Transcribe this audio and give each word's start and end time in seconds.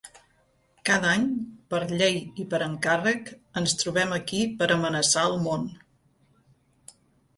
Cada 0.89 1.09
any, 1.17 1.25
per 1.73 1.81
llei 1.99 2.17
i 2.43 2.47
per 2.55 2.61
encàrrec, 2.69 3.29
ens 3.61 3.77
trobem 3.85 4.17
aquí 4.21 4.41
per 4.63 4.71
amenaçar 4.77 5.27
el 5.33 5.41
món. 5.49 5.69